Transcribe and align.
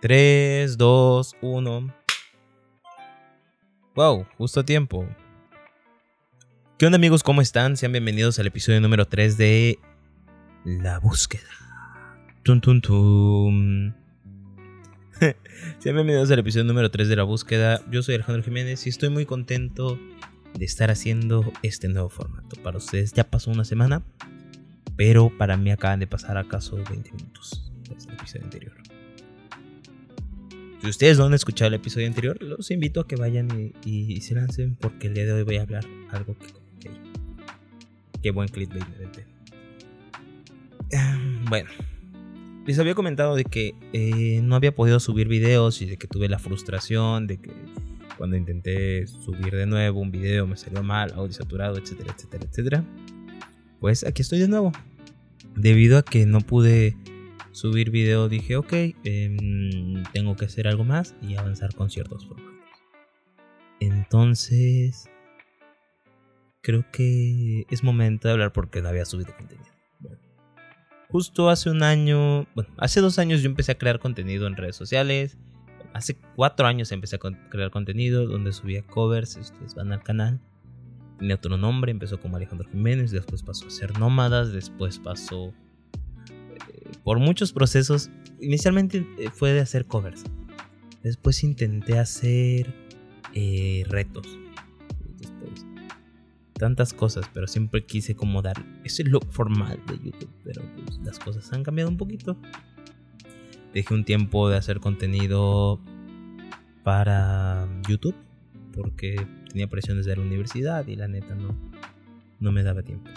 3, 0.00 0.78
2, 0.78 1.36
1. 1.42 1.94
Wow, 3.94 4.26
justo 4.38 4.60
a 4.60 4.64
tiempo. 4.64 5.06
¿Qué 6.78 6.86
onda 6.86 6.96
amigos? 6.96 7.22
¿Cómo 7.22 7.42
están? 7.42 7.76
Sean 7.76 7.92
bienvenidos 7.92 8.38
al 8.38 8.46
episodio 8.46 8.80
número 8.80 9.04
3 9.04 9.36
de 9.36 9.78
La 10.64 11.00
búsqueda. 11.00 11.50
Tum, 12.42 12.62
tum, 12.62 12.80
tum. 12.80 13.92
Sean 15.78 15.94
bienvenidos 15.96 16.30
al 16.30 16.38
episodio 16.38 16.64
número 16.64 16.90
3 16.90 17.06
de 17.10 17.16
La 17.16 17.24
búsqueda. 17.24 17.82
Yo 17.90 18.02
soy 18.02 18.14
Alejandro 18.14 18.42
Jiménez 18.42 18.86
y 18.86 18.88
estoy 18.88 19.10
muy 19.10 19.26
contento 19.26 19.98
de 20.58 20.64
estar 20.64 20.90
haciendo 20.90 21.52
este 21.62 21.88
nuevo 21.88 22.08
formato. 22.08 22.56
Para 22.62 22.78
ustedes 22.78 23.12
ya 23.12 23.24
pasó 23.24 23.50
una 23.50 23.66
semana, 23.66 24.02
pero 24.96 25.30
para 25.36 25.58
mí 25.58 25.70
acaban 25.70 26.00
de 26.00 26.06
pasar 26.06 26.38
acaso 26.38 26.82
20 26.88 27.12
minutos 27.12 27.70
desde 27.86 28.08
el 28.08 28.14
episodio 28.14 28.44
anterior. 28.44 28.99
Si 30.82 30.88
ustedes 30.88 31.18
no 31.18 31.26
han 31.26 31.34
escuchado 31.34 31.68
el 31.68 31.74
episodio 31.74 32.06
anterior, 32.06 32.42
los 32.42 32.70
invito 32.70 33.00
a 33.00 33.06
que 33.06 33.16
vayan 33.16 33.72
y, 33.84 34.20
se 34.22 34.34
lancen 34.34 34.76
porque 34.76 35.08
el 35.08 35.14
día 35.14 35.26
de 35.26 35.32
hoy 35.32 35.42
voy 35.42 35.56
a 35.56 35.62
hablar 35.62 35.84
algo 36.10 36.36
que 36.38 36.90
Qué 38.22 38.30
buen 38.30 38.48
clickbait 38.48 38.84
em, 40.90 41.44
Bueno, 41.46 41.70
les 42.66 42.78
había 42.78 42.94
comentado 42.94 43.34
de 43.34 43.44
que 43.44 43.74
eh, 43.92 44.40
no 44.42 44.56
había 44.56 44.74
podido 44.74 45.00
subir 45.00 45.28
videos 45.28 45.80
y 45.82 45.86
de 45.86 45.96
que 45.96 46.06
tuve 46.06 46.28
la 46.28 46.38
frustración 46.38 47.26
de 47.26 47.38
que 47.38 47.50
cuando 48.16 48.36
intenté 48.36 49.06
subir 49.06 49.54
de 49.54 49.66
nuevo 49.66 50.00
un 50.00 50.10
video 50.10 50.46
me 50.46 50.56
salió 50.56 50.82
mal, 50.82 51.12
audio 51.14 51.32
saturado, 51.32 51.78
etcétera, 51.78 52.14
etcétera, 52.14 52.46
etcétera. 52.50 52.84
Pues 53.80 54.04
aquí 54.04 54.22
estoy 54.22 54.38
de 54.38 54.48
nuevo. 54.48 54.72
Debido 55.56 55.96
a 55.96 56.02
que 56.02 56.26
no 56.26 56.40
pude 56.40 56.96
subir 57.52 57.90
video 57.90 58.28
dije, 58.28 58.56
ok, 58.56 58.72
em, 59.04 60.02
tengo 60.12 60.36
que 60.36 60.44
hacer 60.44 60.68
algo 60.68 60.84
más 60.84 61.14
y 61.22 61.36
avanzar 61.36 61.74
con 61.74 61.90
ciertos 61.90 62.26
formatos. 62.26 62.50
Entonces, 63.80 65.08
creo 66.62 66.84
que 66.92 67.66
es 67.70 67.82
momento 67.82 68.28
de 68.28 68.32
hablar 68.32 68.52
porque 68.52 68.82
no 68.82 68.88
había 68.88 69.04
subido 69.04 69.34
contenido. 69.36 69.68
justo 71.08 71.50
hace 71.50 71.70
un 71.70 71.82
año, 71.82 72.46
bueno, 72.54 72.72
hace 72.76 73.00
dos 73.00 73.18
años 73.18 73.42
yo 73.42 73.48
empecé 73.48 73.72
a 73.72 73.78
crear 73.78 73.98
contenido 73.98 74.46
en 74.46 74.54
redes 74.54 74.76
sociales. 74.76 75.38
Hace 75.92 76.16
cuatro 76.36 76.68
años 76.68 76.92
empecé 76.92 77.16
a 77.16 77.18
crear 77.18 77.72
contenido 77.72 78.26
donde 78.26 78.52
subía 78.52 78.86
covers, 78.86 79.36
ustedes 79.36 79.74
van 79.74 79.92
al 79.92 80.04
canal. 80.04 80.40
Tenía 81.18 81.34
otro 81.34 81.56
nombre, 81.56 81.90
empezó 81.90 82.20
como 82.20 82.36
Alejandro 82.36 82.68
Jiménez, 82.70 83.10
después 83.10 83.42
pasó 83.42 83.66
a 83.66 83.70
ser 83.70 83.98
Nómadas, 83.98 84.52
después 84.52 85.00
pasó 85.00 85.52
por 87.02 87.18
muchos 87.18 87.52
procesos. 87.52 88.10
Inicialmente 88.40 89.06
eh, 89.18 89.30
fue 89.32 89.52
de 89.52 89.60
hacer 89.60 89.86
covers. 89.86 90.24
Después 91.02 91.42
intenté 91.44 91.98
hacer 91.98 92.74
eh, 93.34 93.84
retos. 93.88 94.26
tantas 96.54 96.92
cosas, 96.92 97.24
pero 97.32 97.46
siempre 97.46 97.86
quise 97.86 98.14
como 98.14 98.42
dar 98.42 98.62
ese 98.84 99.02
look 99.04 99.26
formal 99.30 99.80
de 99.86 99.94
YouTube. 99.94 100.30
Pero 100.44 100.62
pues, 100.84 100.98
las 100.98 101.18
cosas 101.18 101.50
han 101.52 101.62
cambiado 101.62 101.90
un 101.90 101.96
poquito. 101.96 102.36
Dejé 103.72 103.94
un 103.94 104.04
tiempo 104.04 104.50
de 104.50 104.58
hacer 104.58 104.80
contenido 104.80 105.80
para 106.82 107.66
YouTube. 107.88 108.16
Porque 108.72 109.26
tenía 109.48 109.68
presiones 109.68 110.06
de 110.06 110.14
la 110.14 110.22
universidad 110.22 110.86
y 110.86 110.96
la 110.96 111.08
neta 111.08 111.34
no, 111.34 111.56
no 112.38 112.52
me 112.52 112.62
daba 112.62 112.82
tiempo 112.82 113.10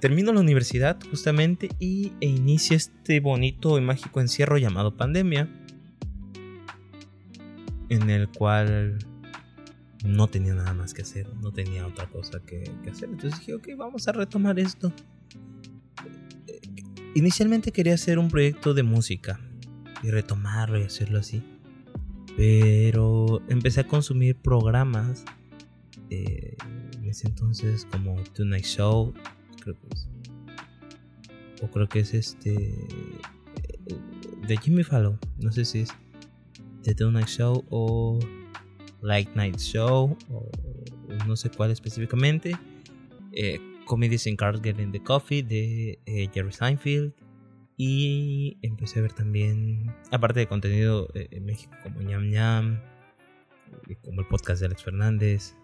termino 0.00 0.32
la 0.32 0.40
universidad 0.40 0.98
justamente 1.10 1.68
y 1.78 2.12
e 2.20 2.26
inicia 2.26 2.76
este 2.76 3.20
bonito 3.20 3.78
y 3.78 3.80
mágico 3.80 4.20
encierro 4.20 4.58
llamado 4.58 4.96
pandemia, 4.96 5.48
en 7.88 8.10
el 8.10 8.28
cual 8.28 8.98
no 10.04 10.28
tenía 10.28 10.54
nada 10.54 10.74
más 10.74 10.94
que 10.94 11.02
hacer, 11.02 11.28
no 11.36 11.52
tenía 11.52 11.86
otra 11.86 12.08
cosa 12.08 12.40
que, 12.40 12.70
hacer. 12.90 13.08
Entonces 13.08 13.40
dije, 13.40 13.54
ok, 13.54 13.68
vamos 13.76 14.06
a 14.08 14.12
retomar 14.12 14.58
esto. 14.58 14.92
Inicialmente 17.14 17.72
quería 17.72 17.94
hacer 17.94 18.18
un 18.18 18.28
proyecto 18.28 18.74
de 18.74 18.82
música 18.82 19.40
y 20.02 20.10
retomarlo 20.10 20.78
y 20.78 20.82
hacerlo 20.82 21.18
así. 21.18 21.42
Pero 22.36 23.40
empecé 23.48 23.80
a 23.80 23.86
consumir 23.86 24.36
programas 24.36 25.24
eh, 26.10 26.56
en 26.98 27.04
ese 27.06 27.28
entonces 27.28 27.86
como 27.90 28.22
Tonight 28.34 28.64
Show, 28.64 29.14
o 31.62 31.70
creo 31.70 31.88
que 31.88 32.00
es 32.00 32.14
este. 32.14 32.74
De 34.46 34.56
Jimmy 34.58 34.84
Fallon. 34.84 35.18
No 35.38 35.50
sé 35.52 35.64
si 35.64 35.80
es 35.80 35.90
The 36.82 36.94
Tonight 36.94 37.28
Show 37.28 37.64
o 37.70 38.18
Light 39.02 39.34
Night 39.34 39.58
Show. 39.58 40.16
O 40.30 40.50
no 41.26 41.36
sé 41.36 41.50
cuál 41.50 41.70
específicamente. 41.70 42.56
Eh, 43.32 43.60
Comedies 43.86 44.26
in 44.26 44.36
Cars 44.36 44.60
Getting 44.62 44.92
the 44.92 45.02
Coffee 45.02 45.42
de 45.42 45.98
eh, 46.06 46.28
Jerry 46.32 46.52
Seinfeld. 46.52 47.12
Y 47.78 48.56
empecé 48.62 49.00
a 49.00 49.02
ver 49.02 49.12
también, 49.12 49.94
aparte 50.10 50.40
de 50.40 50.46
contenido 50.46 51.08
eh, 51.14 51.28
en 51.30 51.44
México 51.44 51.76
como 51.82 52.00
ñam 52.00 52.30
ñam, 52.30 52.80
como 54.02 54.22
el 54.22 54.26
podcast 54.28 54.60
de 54.60 54.66
Alex 54.66 54.82
Fernández, 54.82 55.54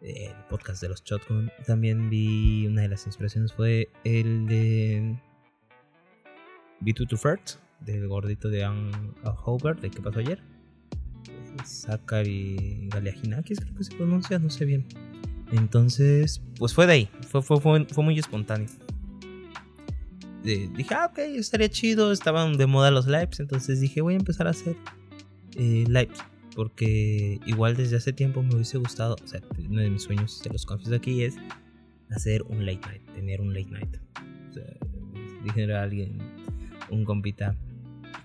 el 0.00 0.34
podcast 0.48 0.82
de 0.82 0.88
los 0.88 1.02
Shotgun. 1.04 1.50
También 1.66 2.10
vi 2.10 2.66
una 2.66 2.82
de 2.82 2.88
las 2.88 3.06
inspiraciones 3.06 3.52
fue 3.52 3.88
el 4.04 4.46
de 4.46 5.16
B2 6.80 7.08
to 7.08 7.16
First, 7.16 7.56
del 7.80 8.06
gordito 8.08 8.48
de 8.48 8.64
Ann 8.64 9.14
Hobart, 9.44 9.80
de 9.80 9.90
que 9.90 10.00
pasó 10.00 10.20
ayer. 10.20 10.42
Zachary 11.64 12.88
Galeaginakis, 12.92 13.60
creo 13.60 13.74
que 13.74 13.84
se 13.84 13.96
pronuncia, 13.96 14.38
no 14.38 14.50
sé 14.50 14.64
bien. 14.64 14.86
Entonces, 15.52 16.42
pues 16.58 16.74
fue 16.74 16.86
de 16.86 16.92
ahí, 16.92 17.10
fue, 17.28 17.42
fue, 17.42 17.58
fue, 17.60 18.04
muy 18.04 18.18
espontáneo. 18.18 18.68
dije, 20.44 20.94
ah, 20.94 21.06
ok, 21.10 21.18
estaría 21.18 21.68
chido, 21.68 22.12
estaban 22.12 22.56
de 22.56 22.66
moda 22.66 22.90
los 22.90 23.06
lives, 23.06 23.40
entonces 23.40 23.80
dije, 23.80 24.02
voy 24.02 24.14
a 24.14 24.18
empezar 24.18 24.46
a 24.46 24.50
hacer 24.50 24.76
eh, 25.56 25.84
lives 25.88 26.22
porque 26.58 27.38
igual 27.46 27.76
desde 27.76 27.98
hace 27.98 28.12
tiempo 28.12 28.42
me 28.42 28.52
hubiese 28.52 28.78
gustado, 28.78 29.14
o 29.22 29.26
sea, 29.28 29.40
uno 29.70 29.80
de 29.80 29.90
mis 29.90 30.02
sueños, 30.02 30.42
de 30.42 30.50
los 30.50 30.66
confieso 30.66 30.92
aquí, 30.96 31.22
es 31.22 31.36
hacer 32.10 32.42
un 32.42 32.66
late 32.66 32.80
night, 32.84 33.02
tener 33.14 33.40
un 33.40 33.54
late 33.54 33.70
night. 33.70 33.96
O 34.50 34.52
sea, 34.54 34.64
dije 35.44 35.72
a 35.72 35.84
alguien, 35.84 36.18
un 36.90 37.04
compita, 37.04 37.54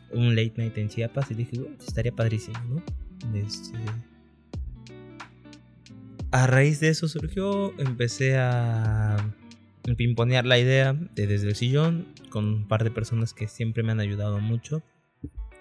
un 0.09 0.35
late 0.35 0.53
night 0.57 0.75
en 0.79 0.89
Chiapas 0.89 1.29
y 1.29 1.35
dije, 1.35 1.59
bueno, 1.59 1.75
estaría 1.79 2.11
padrísimo, 2.11 2.57
¿no? 2.67 3.37
Este, 3.37 3.77
a 6.31 6.47
raíz 6.47 6.79
de 6.79 6.89
eso 6.89 7.07
surgió, 7.07 7.79
empecé 7.79 8.35
a 8.35 9.31
pimponear 9.95 10.47
la 10.47 10.57
idea 10.57 10.93
de 10.93 11.27
desde 11.27 11.49
el 11.49 11.55
sillón 11.55 12.07
con 12.31 12.45
un 12.45 12.67
par 12.67 12.83
de 12.83 12.89
personas 12.89 13.31
que 13.35 13.47
siempre 13.47 13.83
me 13.83 13.91
han 13.91 13.99
ayudado 13.99 14.39
mucho 14.39 14.81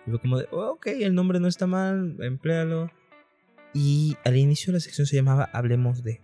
y 0.07 0.11
fue 0.11 0.19
como 0.19 0.39
de, 0.39 0.49
oh, 0.51 0.73
ok, 0.73 0.87
el 0.89 1.15
nombre 1.15 1.39
no 1.39 1.49
está 1.49 1.67
mal, 1.67 2.17
empléalo. 2.21 2.91
Y 3.75 4.17
al 4.25 4.37
inicio 4.37 4.73
la 4.73 4.81
sección 4.81 5.07
se 5.07 5.17
llamaba 5.17 5.49
Hablemos 5.53 6.03
de. 6.03 6.21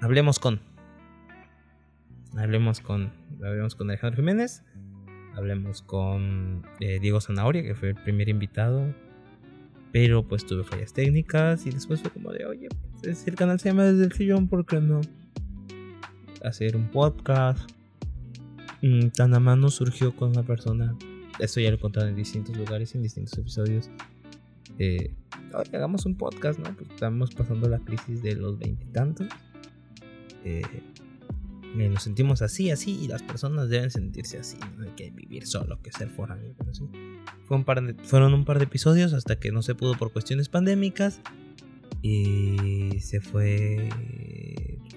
Hablemos 0.00 0.38
con. 0.38 0.60
Hablemos 2.36 2.80
con. 2.80 3.12
Hablemos 3.42 3.74
con 3.74 3.88
Alejandro 3.88 4.16
Jiménez. 4.16 4.64
Hablemos 5.34 5.82
con 5.82 6.66
eh, 6.80 6.98
Diego 7.00 7.20
Zanahoria, 7.20 7.62
que 7.62 7.74
fue 7.74 7.90
el 7.90 7.94
primer 7.94 8.28
invitado. 8.28 8.92
Pero 9.92 10.26
pues 10.26 10.44
tuve 10.44 10.64
fallas 10.64 10.92
técnicas. 10.92 11.64
Y 11.64 11.70
después 11.70 12.02
fue 12.02 12.10
como 12.10 12.32
de, 12.32 12.44
oye, 12.44 12.68
pues, 13.00 13.26
el 13.26 13.36
canal 13.36 13.60
se 13.60 13.70
llama 13.70 13.84
Desde 13.84 14.04
el 14.04 14.12
Sillón, 14.12 14.48
¿por 14.48 14.66
qué 14.66 14.80
no? 14.80 15.00
Hacer 16.42 16.76
un 16.76 16.90
podcast. 16.90 17.70
Mm, 18.82 19.08
tan 19.10 19.32
a 19.32 19.40
mano 19.40 19.70
surgió 19.70 20.14
con 20.14 20.30
una 20.30 20.42
persona 20.42 20.94
esto 21.38 21.60
ya 21.60 21.70
lo 21.70 21.76
he 21.76 21.80
contado 21.80 22.08
en 22.08 22.16
distintos 22.16 22.56
lugares, 22.56 22.94
en 22.94 23.02
distintos 23.02 23.36
episodios. 23.38 23.90
Eh, 24.78 25.14
hagamos 25.72 26.06
un 26.06 26.16
podcast, 26.16 26.58
¿no? 26.58 26.74
Pues 26.76 26.90
estamos 26.90 27.34
pasando 27.34 27.68
la 27.68 27.78
crisis 27.78 28.22
de 28.22 28.34
los 28.34 28.58
veintitantos. 28.58 29.28
Eh, 30.44 30.62
eh, 31.76 31.88
nos 31.88 32.02
sentimos 32.02 32.42
así, 32.42 32.70
así, 32.70 32.98
y 33.02 33.08
las 33.08 33.22
personas 33.22 33.68
deben 33.68 33.90
sentirse 33.90 34.38
así, 34.38 34.56
no 34.76 34.84
hay 34.84 34.90
que 34.90 35.10
vivir 35.10 35.46
solo, 35.46 35.80
que 35.82 35.90
ser 35.90 36.08
foráneo. 36.08 36.54
Fue 37.44 37.56
un 37.56 37.64
par 37.64 37.82
de, 37.82 37.94
fueron 38.04 38.32
un 38.32 38.44
par 38.44 38.58
de 38.58 38.64
episodios 38.64 39.12
hasta 39.12 39.40
que 39.40 39.50
no 39.50 39.62
se 39.62 39.74
pudo 39.74 39.94
por 39.94 40.12
cuestiones 40.12 40.48
pandémicas 40.48 41.20
y 42.00 43.00
se 43.00 43.20
fue 43.20 43.88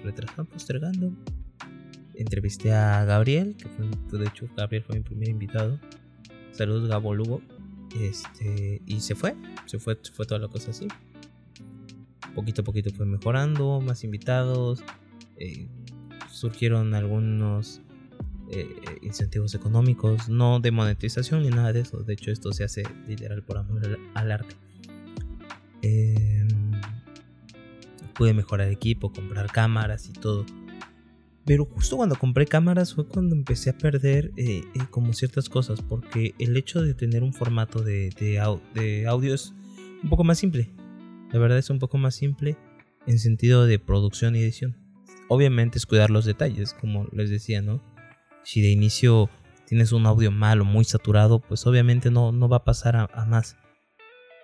retrasando, 0.04 0.44
postergando. 0.44 1.12
Entrevisté 2.14 2.72
a 2.72 3.04
Gabriel, 3.04 3.56
que 3.56 3.68
fue, 3.68 4.18
de 4.18 4.26
hecho 4.26 4.48
Gabriel 4.56 4.84
fue 4.84 4.96
mi 4.96 5.02
primer 5.02 5.28
invitado. 5.28 5.80
Saludos 6.58 6.88
Gabo 6.88 7.14
Lugo. 7.14 7.40
Este, 8.00 8.82
y 8.84 8.98
se 8.98 9.14
fue, 9.14 9.36
se 9.66 9.78
fue, 9.78 9.96
fue 10.12 10.26
toda 10.26 10.40
la 10.40 10.48
cosa 10.48 10.72
así. 10.72 10.88
Poquito 12.34 12.62
a 12.62 12.64
poquito 12.64 12.90
fue 12.90 13.06
mejorando, 13.06 13.80
más 13.80 14.02
invitados. 14.02 14.82
Eh, 15.36 15.68
surgieron 16.28 16.94
algunos 16.94 17.80
eh, 18.50 18.74
incentivos 19.02 19.54
económicos, 19.54 20.28
no 20.28 20.58
de 20.58 20.72
monetización 20.72 21.44
ni 21.44 21.50
nada 21.50 21.72
de 21.72 21.80
eso. 21.80 21.98
De 21.98 22.14
hecho, 22.14 22.32
esto 22.32 22.50
se 22.52 22.64
hace 22.64 22.82
literal 23.06 23.44
por 23.44 23.58
amor 23.58 23.96
al, 24.14 24.32
arte. 24.32 24.56
Em, 25.82 26.72
pude 28.14 28.34
mejorar 28.34 28.68
equipo, 28.68 29.12
comprar 29.12 29.46
cámaras 29.52 30.08
y 30.08 30.12
todo. 30.12 30.44
Pero 31.48 31.64
justo 31.64 31.96
cuando 31.96 32.14
compré 32.14 32.44
cámaras 32.44 32.94
fue 32.94 33.08
cuando 33.08 33.34
empecé 33.34 33.70
a 33.70 33.78
perder 33.78 34.32
eh, 34.36 34.64
eh, 34.74 34.80
como 34.90 35.14
ciertas 35.14 35.48
cosas. 35.48 35.80
Porque 35.80 36.34
el 36.38 36.54
hecho 36.58 36.82
de 36.82 36.92
tener 36.92 37.22
un 37.22 37.32
formato 37.32 37.82
de, 37.82 38.10
de 38.10 39.06
audio 39.08 39.34
es 39.34 39.54
un 40.02 40.10
poco 40.10 40.24
más 40.24 40.38
simple. 40.38 40.70
La 41.32 41.38
verdad 41.38 41.56
es 41.56 41.70
un 41.70 41.78
poco 41.78 41.96
más 41.96 42.14
simple 42.14 42.58
en 43.06 43.18
sentido 43.18 43.64
de 43.64 43.78
producción 43.78 44.36
y 44.36 44.40
edición. 44.40 44.76
Obviamente 45.28 45.78
es 45.78 45.86
cuidar 45.86 46.10
los 46.10 46.26
detalles, 46.26 46.74
como 46.74 47.06
les 47.12 47.30
decía, 47.30 47.62
¿no? 47.62 47.82
Si 48.44 48.60
de 48.60 48.70
inicio 48.70 49.30
tienes 49.66 49.92
un 49.92 50.04
audio 50.04 50.30
malo, 50.30 50.66
muy 50.66 50.84
saturado, 50.84 51.40
pues 51.40 51.66
obviamente 51.66 52.10
no, 52.10 52.30
no 52.30 52.50
va 52.50 52.58
a 52.58 52.64
pasar 52.64 52.96
a, 52.96 53.24
más. 53.24 53.56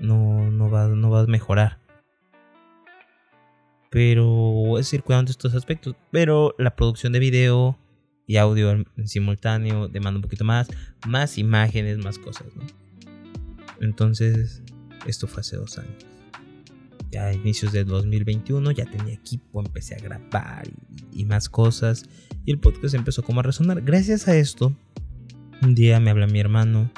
No, 0.01 0.51
no, 0.51 0.71
va, 0.71 0.89
no 0.89 1.11
va 1.11 1.21
a 1.21 1.27
mejorar. 1.27 1.84
Pero 3.95 4.79
es 4.79 4.93
ir 4.93 5.03
cuidando 5.03 5.31
estos 5.31 5.55
aspectos. 5.55 5.95
Pero 6.11 6.55
la 6.59 6.77
producción 6.77 7.15
de 7.15 7.21
video 7.21 7.79
y 8.27 8.37
audio 8.37 8.71
en, 8.71 8.87
simultáneo 9.07 9.89
demanda 9.89 10.19
un 10.19 10.23
poquito 10.23 10.45
más. 10.45 10.69
Más 11.07 11.39
imágenes, 11.39 11.99
más 11.99 12.19
cosas, 12.19 12.49
¿no? 12.57 12.67
Entonces, 13.81 14.63
esto 15.07 15.27
fue 15.27 15.41
hace 15.41 15.57
dos 15.57 15.79
años 15.79 16.05
a 17.17 17.33
inicios 17.33 17.73
de 17.73 17.85
2021 17.85 18.71
ya 18.73 18.87
tenía 18.87 19.15
equipo, 19.15 19.61
empecé 19.61 19.95
a 19.95 19.99
grabar 19.99 20.65
y, 21.13 21.25
más 21.25 21.49
cosas. 21.49 22.09
Y 22.45 22.53
el 22.53 22.59
podcast 22.59 22.95
empezó 22.95 23.23
como 23.23 23.41
a 23.41 23.43
resonar. 23.43 23.83
Gracias 23.83 24.29
a 24.29 24.37
esto, 24.37 24.75
un 25.63 25.75
día 25.75 26.01
me 26.01 26.11
habla 26.11 26.27
mi 26.27 26.41
hermano 26.41 26.91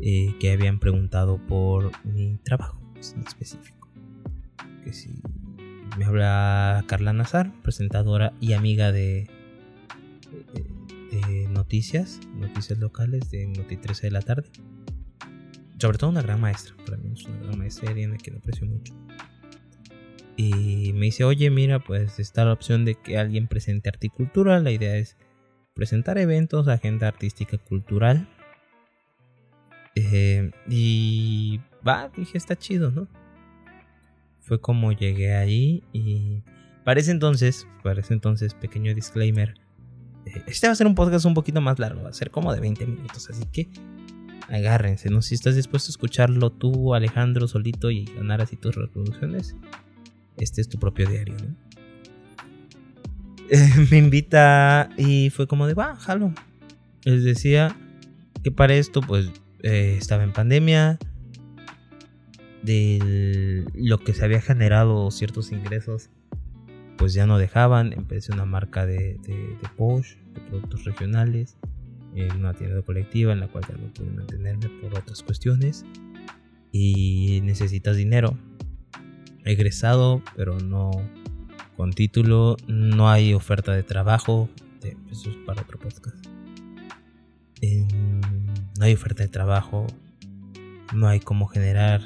eh, 0.00 0.34
que 0.40 0.52
habían 0.52 0.78
preguntado 0.78 1.38
por 1.46 1.92
mi 2.04 2.38
trabajo 2.42 2.80
en 3.14 3.22
específico. 3.26 3.88
Que 4.84 4.92
si 4.92 5.10
me 5.96 6.04
habla 6.04 6.84
Carla 6.86 7.12
Nazar, 7.12 7.52
presentadora 7.62 8.32
y 8.40 8.52
amiga 8.52 8.92
de, 8.92 9.28
noticias, 11.50 12.20
noticias 12.34 12.78
locales 12.78 13.30
de 13.30 13.46
Noti 13.46 13.76
13 13.76 14.08
de 14.08 14.10
la 14.10 14.20
tarde. 14.20 14.48
Sobre 15.78 15.98
todo 15.98 16.10
una 16.10 16.22
gran 16.22 16.40
maestra, 16.40 16.74
para 16.84 16.96
mí 16.98 17.10
es 17.12 17.24
una 17.24 17.38
gran 17.38 17.58
maestra, 17.58 17.90
Ariana, 17.90 18.18
que 18.18 18.30
lo 18.30 18.38
aprecio 18.38 18.66
mucho. 18.66 18.94
Y 20.36 20.92
me 20.94 21.06
dice, 21.06 21.24
oye, 21.24 21.50
mira, 21.50 21.78
pues 21.78 22.18
está 22.18 22.44
la 22.44 22.52
opción 22.52 22.84
de 22.84 22.94
que 22.94 23.16
alguien 23.18 23.48
presente 23.48 23.88
articultura. 23.88 24.60
La 24.60 24.70
idea 24.70 24.96
es 24.96 25.16
presentar 25.74 26.18
eventos, 26.18 26.68
agenda 26.68 27.08
artística 27.08 27.56
cultural. 27.56 28.28
Eh, 29.94 30.50
y 30.68 31.60
va, 31.86 32.10
dije, 32.14 32.36
está 32.36 32.56
chido, 32.56 32.90
¿no? 32.90 33.08
Fue 34.46 34.60
como 34.60 34.92
llegué 34.92 35.34
ahí 35.34 35.82
y 35.92 36.44
parece 36.84 37.10
entonces, 37.10 37.66
parece 37.82 38.14
entonces, 38.14 38.54
pequeño 38.54 38.94
disclaimer. 38.94 39.54
Eh, 40.24 40.42
este 40.46 40.68
va 40.68 40.72
a 40.72 40.76
ser 40.76 40.86
un 40.86 40.94
podcast 40.94 41.26
un 41.26 41.34
poquito 41.34 41.60
más 41.60 41.80
largo, 41.80 42.04
va 42.04 42.10
a 42.10 42.12
ser 42.12 42.30
como 42.30 42.54
de 42.54 42.60
20 42.60 42.86
minutos, 42.86 43.28
así 43.28 43.44
que 43.52 43.68
agárrense, 44.48 45.10
¿no? 45.10 45.20
Si 45.20 45.34
estás 45.34 45.56
dispuesto 45.56 45.88
a 45.88 45.92
escucharlo 45.92 46.50
tú, 46.50 46.94
Alejandro, 46.94 47.48
solito 47.48 47.90
y 47.90 48.04
ganar 48.04 48.40
así 48.40 48.54
tus 48.54 48.76
reproducciones, 48.76 49.56
este 50.36 50.60
es 50.60 50.68
tu 50.68 50.78
propio 50.78 51.08
diario, 51.08 51.34
¿no? 51.42 51.66
me 53.90 53.98
invita 53.98 54.90
y 54.96 55.30
fue 55.30 55.48
como 55.48 55.66
de, 55.66 55.74
va, 55.74 55.96
jalo. 55.96 56.32
Les 57.04 57.24
decía 57.24 57.76
que 58.44 58.52
para 58.52 58.74
esto, 58.74 59.00
pues, 59.00 59.28
eh, 59.64 59.96
estaba 59.98 60.22
en 60.22 60.32
pandemia. 60.32 61.00
De 62.62 63.64
lo 63.74 63.98
que 63.98 64.12
se 64.12 64.24
había 64.24 64.40
generado 64.40 65.10
ciertos 65.10 65.52
ingresos, 65.52 66.10
pues 66.96 67.14
ya 67.14 67.26
no 67.26 67.38
dejaban. 67.38 67.92
Empecé 67.92 68.32
una 68.32 68.44
marca 68.44 68.86
de, 68.86 69.18
de, 69.22 69.56
de 69.60 70.40
productos 70.48 70.84
regionales, 70.84 71.56
en 72.14 72.32
una 72.36 72.54
tienda 72.54 72.80
colectiva 72.82 73.32
en 73.32 73.40
la 73.40 73.48
cual 73.48 73.64
ya 73.68 73.76
no 73.76 73.92
pude 73.92 74.10
mantenerme 74.10 74.68
por 74.80 74.98
otras 74.98 75.22
cuestiones. 75.22 75.84
Y 76.72 77.40
necesitas 77.42 77.96
dinero 77.96 78.36
egresado, 79.44 80.22
pero 80.34 80.58
no 80.58 80.90
con 81.76 81.92
título, 81.92 82.56
no 82.66 83.10
hay 83.10 83.34
oferta 83.34 83.72
de 83.72 83.82
trabajo, 83.82 84.48
eso 85.10 85.30
es 85.30 85.36
para 85.46 85.62
otro 85.62 85.78
podcast. 85.78 86.26
no 87.62 88.84
hay 88.84 88.94
oferta 88.94 89.22
de 89.22 89.28
trabajo, 89.28 89.86
no 90.94 91.06
hay 91.06 91.20
cómo 91.20 91.46
generar, 91.46 92.02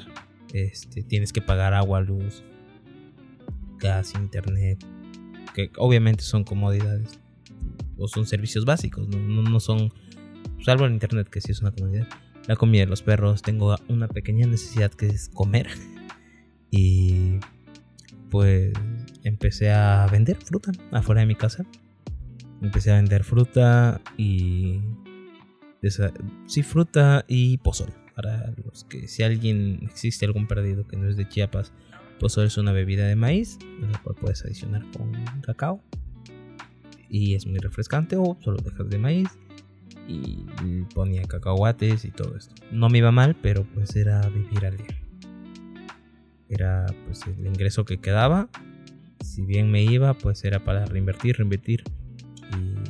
este, 0.53 1.03
tienes 1.03 1.33
que 1.33 1.41
pagar 1.41 1.73
agua, 1.73 2.01
luz, 2.01 2.43
gas, 3.79 4.13
internet, 4.15 4.83
que 5.53 5.71
obviamente 5.77 6.23
son 6.23 6.43
comodidades 6.43 7.19
o 7.97 8.07
son 8.07 8.25
servicios 8.25 8.65
básicos, 8.65 9.07
no, 9.07 9.41
no 9.41 9.59
son, 9.59 9.93
salvo 10.63 10.85
el 10.85 10.93
internet 10.93 11.29
que 11.29 11.41
sí 11.41 11.51
es 11.51 11.61
una 11.61 11.71
comodidad. 11.71 12.07
La 12.47 12.55
comida 12.55 12.81
de 12.81 12.87
los 12.87 13.03
perros, 13.03 13.43
tengo 13.43 13.75
una 13.87 14.07
pequeña 14.07 14.47
necesidad 14.47 14.91
que 14.91 15.07
es 15.07 15.29
comer. 15.29 15.67
Y 16.73 17.37
pues 18.29 18.71
empecé 19.23 19.71
a 19.71 20.07
vender 20.09 20.37
fruta 20.37 20.71
afuera 20.93 21.19
de 21.19 21.27
mi 21.27 21.35
casa. 21.35 21.65
Empecé 22.61 22.91
a 22.91 22.95
vender 22.95 23.25
fruta 23.25 23.99
y... 24.17 24.79
Sí, 26.47 26.63
fruta 26.63 27.25
y 27.27 27.57
pozol. 27.57 27.89
Para 28.21 28.53
los 28.63 28.83
que 28.83 29.07
si 29.07 29.23
alguien 29.23 29.79
existe 29.83 30.25
algún 30.25 30.47
perdido 30.47 30.85
que 30.85 30.97
no 30.97 31.09
es 31.09 31.17
de 31.17 31.27
Chiapas, 31.27 31.73
pozol 32.19 32.45
es 32.45 32.57
una 32.57 32.71
bebida 32.71 33.07
de 33.07 33.15
maíz, 33.15 33.57
la 33.79 33.99
cual 34.03 34.15
puedes 34.19 34.43
adicionar 34.45 34.83
con 34.95 35.11
cacao. 35.41 35.81
Y 37.09 37.35
es 37.35 37.45
muy 37.45 37.59
refrescante 37.59 38.15
o 38.15 38.37
solo 38.41 38.57
dejas 38.61 38.89
de 38.89 38.97
maíz. 38.97 39.29
Y 40.07 40.45
ponía 40.93 41.23
cacahuates 41.23 42.05
y 42.05 42.11
todo 42.11 42.35
esto. 42.35 42.53
No 42.71 42.89
me 42.89 42.97
iba 42.97 43.11
mal, 43.11 43.35
pero 43.41 43.63
pues 43.63 43.95
era 43.95 44.21
vivir 44.29 44.65
al 44.65 44.77
día 44.77 45.01
era 46.51 46.85
pues 47.05 47.21
el 47.25 47.47
ingreso 47.47 47.85
que 47.85 47.97
quedaba. 47.97 48.49
Si 49.23 49.41
bien 49.43 49.71
me 49.71 49.83
iba, 49.83 50.13
pues 50.13 50.43
era 50.43 50.63
para 50.63 50.85
reinvertir, 50.85 51.37
reinvertir. 51.37 51.83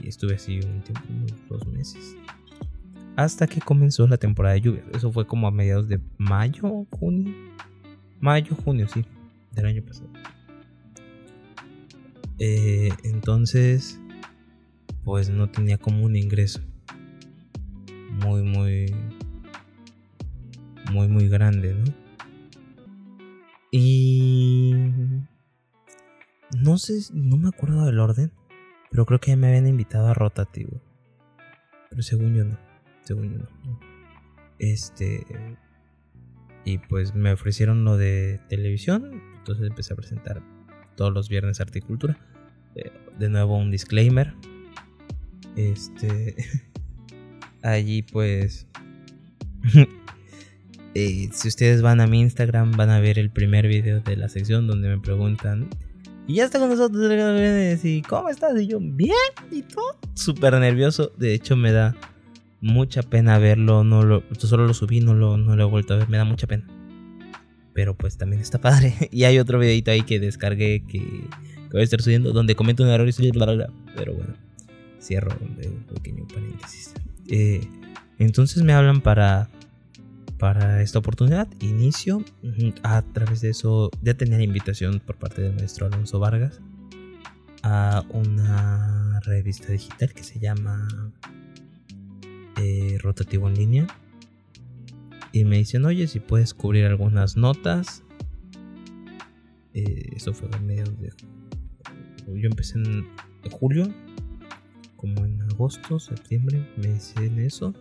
Y 0.02 0.08
estuve 0.08 0.36
así 0.36 0.60
un 0.60 0.82
tiempo, 0.82 1.02
unos 1.10 1.48
dos 1.48 1.68
meses. 1.68 2.16
Hasta 3.22 3.46
que 3.46 3.62
comenzó 3.62 4.08
la 4.08 4.18
temporada 4.18 4.56
de 4.56 4.62
lluvia. 4.62 4.84
Eso 4.96 5.12
fue 5.12 5.28
como 5.28 5.48
a 5.48 5.52
mediados 5.52 5.88
de 5.88 6.00
mayo, 6.18 6.88
junio. 6.90 7.32
Mayo, 8.20 8.56
junio, 8.66 8.88
sí. 8.88 9.06
Del 9.52 9.68
año 9.68 9.84
pasado. 9.84 10.10
Eh, 12.40 12.90
entonces, 13.04 14.00
pues 15.04 15.30
no 15.30 15.52
tenía 15.52 15.78
como 15.78 16.04
un 16.04 16.16
ingreso 16.16 16.62
muy, 18.10 18.42
muy, 18.42 18.92
muy, 20.92 21.08
muy 21.08 21.28
grande, 21.30 21.76
¿no? 21.76 21.94
Y... 23.72 24.74
No 26.58 26.80
sé, 26.80 27.14
no 27.14 27.38
me 27.38 27.50
acuerdo 27.50 27.86
del 27.86 28.00
orden, 28.00 28.32
pero 28.90 29.06
creo 29.06 29.20
que 29.20 29.30
ya 29.30 29.38
me 29.38 29.48
habían 29.48 29.68
invitado 29.68 30.08
a 30.08 30.16
rotativo. 30.16 30.82
Pero 31.92 32.02
según 32.02 32.34
yo 32.34 32.46
no, 32.46 32.71
según 33.04 33.40
yo. 33.40 33.80
Este... 34.60 35.26
Y 36.64 36.78
pues 36.78 37.16
me 37.16 37.32
ofrecieron 37.32 37.84
lo 37.84 37.98
de 37.98 38.40
televisión, 38.48 39.22
entonces 39.38 39.68
empecé 39.68 39.94
a 39.94 39.96
presentar 39.96 40.44
todos 40.96 41.12
los 41.12 41.28
viernes 41.28 41.60
articultura. 41.60 42.20
Eh, 42.76 42.92
de 43.18 43.30
nuevo 43.30 43.58
un 43.58 43.72
disclaimer. 43.72 44.34
Este... 45.56 46.36
Allí 47.62 48.04
pues... 48.04 48.68
Eh, 50.94 51.30
si 51.32 51.48
ustedes 51.48 51.82
van 51.82 52.02
a 52.02 52.06
mi 52.06 52.20
Instagram 52.20 52.74
van 52.74 52.90
a 52.90 53.00
ver 53.00 53.18
el 53.18 53.30
primer 53.30 53.66
video 53.66 54.02
de 54.02 54.18
la 54.18 54.28
sección 54.28 54.68
donde 54.68 54.90
me 54.90 55.00
preguntan 55.00 55.70
y 56.28 56.36
ya 56.36 56.46
está 56.46 56.60
con 56.60 56.70
nosotros 56.70 57.12
y 57.84 58.02
¿cómo 58.04 58.30
estás? 58.30 58.60
Y 58.62 58.68
yo, 58.68 58.80
bien, 58.80 59.16
y 59.52 59.64
todo 59.64 59.98
súper 60.14 60.54
nervioso. 60.60 61.12
De 61.18 61.34
hecho, 61.34 61.56
me 61.56 61.72
da 61.72 61.96
mucha 62.62 63.04
pena 63.04 63.38
verlo. 63.40 63.84
Solo 64.38 64.68
lo 64.68 64.74
subí, 64.74 65.02
no 65.02 65.14
lo, 65.14 65.38
no 65.38 65.56
lo 65.56 65.64
he 65.64 65.66
vuelto 65.66 65.94
a 65.94 65.98
ver. 65.98 66.10
Me 66.10 66.18
da 66.18 66.26
mucha 66.26 66.48
pena. 66.48 66.66
Pero 67.74 67.96
pues 67.96 68.18
también 68.18 68.42
está 68.42 68.60
padre. 68.60 68.94
Y 69.12 69.24
hay 69.26 69.40
otro 69.40 69.60
videito 69.60 69.92
ahí 69.92 70.04
que 70.04 70.20
descargué 70.20 70.84
que, 70.88 71.28
voy 71.72 71.82
a 71.82 71.84
estar 71.84 72.02
subiendo 72.02 72.32
donde 72.32 72.56
comento 72.56 72.84
un 72.84 72.90
error 72.90 73.10
y 73.10 73.32
bla, 73.32 73.46
bla, 73.46 73.54
bla. 73.56 73.70
Pero 73.96 74.14
bueno, 74.14 74.34
cierro 75.00 75.38
un 75.42 75.86
pequeño 75.94 76.28
paréntesis. 76.28 76.94
Eh, 77.30 77.68
entonces 78.20 78.64
me 78.64 78.74
hablan 78.74 79.02
para 79.02 79.50
para 80.42 80.82
esta 80.82 80.98
oportunidad. 80.98 81.48
Inicio 81.60 82.26
a 82.82 83.04
través 83.04 83.42
de 83.42 83.52
eso, 83.52 83.92
ya 84.02 84.16
tenía 84.16 84.38
la 84.38 84.44
invitación 84.44 85.00
por 85.00 85.18
parte 85.18 85.44
del 85.44 85.54
maestro 85.54 85.86
Alonso 85.86 86.18
Vargas 86.18 86.60
a 87.62 88.04
una 88.10 89.20
revista 89.20 89.72
digital 89.72 90.12
que 90.14 90.24
se 90.24 90.40
llama 90.40 90.88
rotativo 93.02 93.48
en 93.48 93.56
línea. 93.56 93.88
Y 95.32 95.46
me 95.46 95.58
dicen, 95.58 95.86
oye, 95.86 96.08
si 96.08 96.20
puedes 96.20 96.54
cubrir 96.54 96.86
algunas 96.86 97.38
notas. 97.38 98.04
Eh, 99.74 100.10
eso 100.16 100.34
fue 100.34 100.50
en 100.54 100.66
medio 100.66 100.84
de... 100.84 101.14
Yo 102.28 102.48
empecé 102.48 102.78
en 102.78 103.06
julio, 103.50 103.94
como 104.96 105.26
en 105.26 105.42
agosto, 105.42 106.00
septiembre, 106.00 106.68
me 106.78 106.94
dicen 106.94 107.40
eso. 107.40 107.74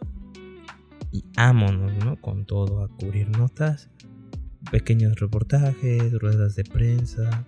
Y 1.13 1.25
ámonos, 1.37 1.93
¿no? 2.05 2.21
Con 2.21 2.45
todo, 2.45 2.83
a 2.83 2.89
cubrir 2.89 3.29
notas, 3.37 3.89
pequeños 4.71 5.19
reportajes, 5.19 6.13
ruedas 6.13 6.55
de 6.57 6.65
prensa. 6.65 7.47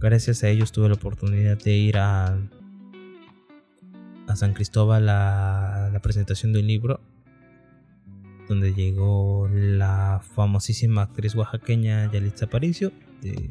Gracias 0.00 0.42
a 0.42 0.48
ellos 0.48 0.72
tuve 0.72 0.88
la 0.88 0.94
oportunidad 0.94 1.58
de 1.58 1.76
ir 1.76 1.98
a, 1.98 2.38
a 4.26 4.36
San 4.36 4.54
Cristóbal 4.54 5.06
la 5.06 5.98
presentación 6.02 6.52
de 6.52 6.60
un 6.60 6.66
libro 6.66 7.00
donde 8.48 8.72
llegó 8.74 9.48
la 9.48 10.20
famosísima 10.34 11.02
actriz 11.02 11.34
oaxaqueña 11.34 12.10
Yalitza 12.12 12.46
Aparicio. 12.46 12.92
De, 13.20 13.50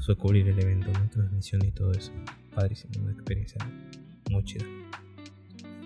fue 0.00 0.16
cubrir 0.16 0.48
el 0.48 0.58
evento, 0.58 0.90
la 0.92 1.08
transmisión 1.08 1.64
y 1.64 1.70
todo 1.70 1.92
eso. 1.92 2.12
Padrísimo, 2.54 2.92
una 3.00 3.12
experiencia 3.12 3.58
muy 4.30 4.44
chida. 4.44 4.66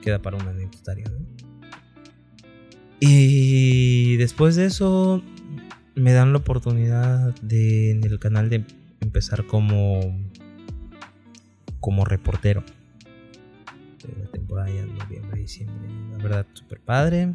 Queda 0.02 0.20
para 0.20 0.36
una 0.36 0.50
anecdotaria. 0.50 1.06
Y 3.00 4.16
después 4.16 4.56
de 4.56 4.66
eso 4.66 5.22
me 5.94 6.12
dan 6.12 6.32
la 6.32 6.38
oportunidad 6.38 7.34
de 7.40 7.92
en 7.92 8.04
el 8.04 8.18
canal 8.18 8.50
de 8.50 8.64
empezar 9.00 9.46
como 9.46 10.00
como 11.80 12.04
reportero 12.04 12.64
de 14.06 14.24
la 14.24 14.30
temporada 14.30 14.70
de 14.70 14.86
noviembre 14.86 15.40
diciembre. 15.40 15.88
La 16.12 16.22
verdad 16.22 16.46
super 16.52 16.80
padre. 16.80 17.34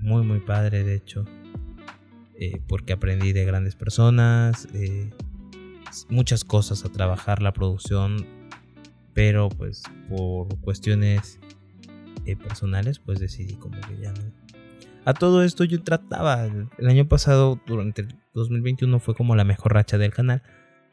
Muy 0.00 0.24
muy 0.24 0.40
padre 0.40 0.82
de 0.82 0.94
hecho 0.96 1.24
eh, 2.34 2.60
porque 2.66 2.92
aprendí 2.92 3.32
de 3.32 3.44
grandes 3.44 3.76
personas 3.76 4.66
eh, 4.74 5.10
muchas 6.08 6.42
cosas 6.42 6.84
a 6.84 6.88
trabajar 6.88 7.40
la 7.40 7.52
producción 7.52 8.26
pero 9.14 9.48
pues 9.48 9.84
por 10.08 10.48
cuestiones 10.60 11.38
eh, 12.26 12.34
personales 12.34 12.98
pues 12.98 13.20
decidí 13.20 13.54
como 13.54 13.80
que 13.82 13.96
ya 13.96 14.12
no. 14.12 14.22
A 15.04 15.14
todo 15.14 15.44
esto 15.44 15.62
yo 15.62 15.84
trataba 15.84 16.44
el 16.44 16.88
año 16.88 17.06
pasado 17.06 17.60
durante 17.64 18.02
el 18.02 18.08
2021 18.34 18.98
fue 18.98 19.14
como 19.14 19.36
la 19.36 19.44
mejor 19.44 19.74
racha 19.74 19.96
del 19.96 20.12
canal 20.12 20.42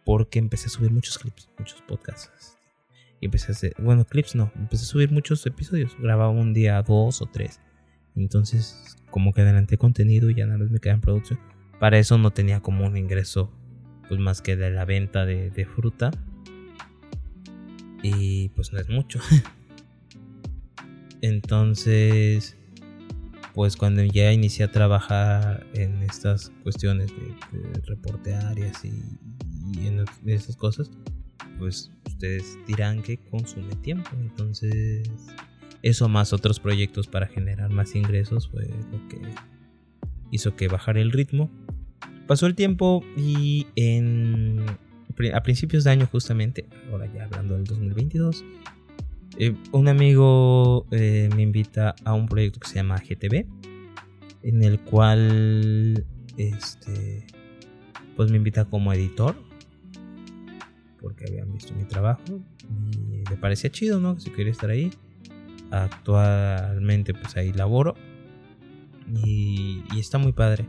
porque 0.05 0.37
empecé 0.37 0.67
a 0.67 0.69
subir 0.69 0.91
muchos 0.91 1.17
clips 1.17 1.49
muchos 1.57 1.81
podcasts 1.81 2.58
y 3.19 3.25
empecé 3.25 3.47
a 3.47 3.51
hacer 3.51 3.73
bueno 3.79 4.05
clips 4.05 4.35
no 4.35 4.51
empecé 4.55 4.83
a 4.83 4.87
subir 4.87 5.11
muchos 5.11 5.45
episodios 5.45 5.95
grababa 5.99 6.29
un 6.29 6.53
día 6.53 6.81
dos 6.81 7.21
o 7.21 7.25
tres. 7.25 7.59
Entonces 8.15 8.97
como 9.09 9.33
que 9.33 9.41
adelanté 9.41 9.77
contenido 9.77 10.29
y 10.29 10.35
ya 10.35 10.45
nada 10.45 10.59
más 10.59 10.71
me 10.71 10.79
quedaba 10.79 10.95
en 10.95 11.01
producción. 11.01 11.39
Para 11.79 11.97
eso 11.97 12.17
no 12.17 12.31
tenía 12.31 12.59
como 12.59 12.85
un 12.85 12.97
ingreso 12.97 13.51
pues 14.07 14.19
más 14.19 14.41
que 14.41 14.55
de 14.55 14.71
la 14.71 14.85
venta 14.85 15.25
de, 15.25 15.65
fruta. 15.65 16.11
Y 18.01 18.49
pues 18.49 18.73
no 18.73 18.79
es 18.79 18.89
mucho. 18.89 19.19
Entonces 21.21 22.55
pues 23.53 23.75
cuando 23.75 24.03
ya 24.03 24.31
inicié 24.31 24.65
a 24.65 24.71
trabajar 24.71 25.65
en 25.73 26.01
estas 26.03 26.51
cuestiones 26.63 27.11
de, 27.51 27.59
de 27.59 27.81
reportear 27.81 28.57
y 28.57 28.63
y 29.73 29.87
en 29.87 30.05
esas 30.25 30.55
cosas 30.55 30.91
pues 31.57 31.91
ustedes 32.19 32.57
dirán 32.67 33.01
que 33.01 33.17
consume 33.17 33.75
tiempo 33.77 34.09
entonces 34.19 35.09
eso 35.81 36.09
más 36.09 36.33
otros 36.33 36.59
proyectos 36.59 37.07
para 37.07 37.27
generar 37.27 37.69
más 37.69 37.95
ingresos 37.95 38.49
fue 38.49 38.67
lo 38.91 39.07
que 39.07 39.21
hizo 40.31 40.55
que 40.55 40.67
bajara 40.67 40.99
el 40.99 41.11
ritmo. 41.11 41.49
Pasó 42.27 42.45
el 42.45 42.55
tiempo 42.55 43.03
y 43.17 43.65
a 45.33 45.43
principios 45.43 45.83
de 45.83 45.91
año 45.91 46.07
justamente, 46.11 46.67
ahora 46.91 47.11
ya 47.11 47.25
hablando 47.25 47.55
del 47.55 47.63
2022, 47.63 48.45
eh, 49.37 49.55
un 49.71 49.87
amigo 49.87 50.85
eh, 50.91 51.29
me 51.35 51.43
invita 51.43 51.95
a 52.03 52.13
un 52.13 52.27
proyecto 52.27 52.59
que 52.59 52.67
se 52.67 52.75
llama 52.75 52.97
GTV, 52.97 53.45
en 54.43 54.63
el 54.63 54.79
cual 54.81 56.05
este, 56.37 57.25
pues 58.15 58.31
me 58.31 58.37
invita 58.37 58.65
como 58.65 58.93
editor, 58.93 59.35
porque 61.01 61.25
habían 61.27 61.51
visto 61.53 61.73
mi 61.73 61.85
trabajo 61.85 62.41
y 62.91 63.29
le 63.29 63.37
parecía 63.37 63.69
chido, 63.71 63.99
¿no? 63.99 64.19
Si 64.19 64.29
quería 64.31 64.51
estar 64.51 64.69
ahí. 64.69 64.91
Actualmente 65.71 67.13
pues 67.13 67.37
ahí 67.37 67.53
laboro 67.53 67.95
y, 69.23 69.83
está 69.99 70.17
muy 70.17 70.31
padre 70.31 70.65